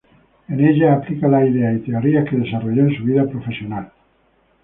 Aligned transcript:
En 0.47 0.59
ella 0.65 0.95
aplica 0.95 1.27
las 1.27 1.47
ideas 1.47 1.75
y 1.75 1.91
teorías 1.91 2.27
que 2.27 2.35
desarrolló 2.35 2.87
en 2.87 2.97
su 2.97 3.03
vida 3.03 3.27
profesional. 3.29 3.91